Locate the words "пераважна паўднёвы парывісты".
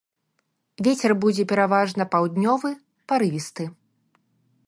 1.51-3.63